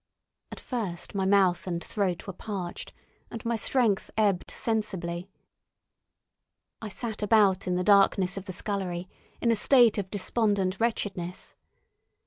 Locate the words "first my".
0.59-1.25